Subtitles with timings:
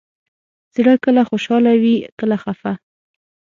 [0.75, 2.73] زړه کله خوشحاله وي، کله خفه.